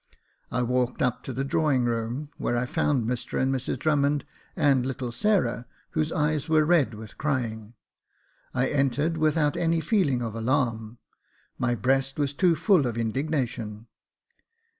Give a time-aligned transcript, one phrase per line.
[0.49, 4.83] I walked up to the drawing room, where I found Mr and Mrs Drummond, and
[4.83, 7.75] little Sarah, whose eyes were red with crying.
[8.51, 10.97] I entered without any feeling of alarm,
[11.59, 13.85] my breast was too full of indignation.